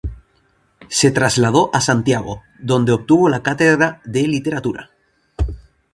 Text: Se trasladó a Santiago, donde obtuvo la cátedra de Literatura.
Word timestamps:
Se 0.89 1.11
trasladó 1.11 1.69
a 1.75 1.79
Santiago, 1.79 2.41
donde 2.57 2.91
obtuvo 2.91 3.29
la 3.29 3.43
cátedra 3.43 4.01
de 4.03 4.23
Literatura. 4.27 4.89